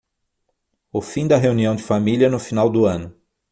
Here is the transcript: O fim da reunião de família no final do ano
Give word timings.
O 0.91 0.99
fim 0.99 1.27
da 1.27 1.37
reunião 1.37 1.75
de 1.75 1.83
família 1.83 2.27
no 2.27 2.39
final 2.39 2.71
do 2.71 2.87
ano 2.87 3.15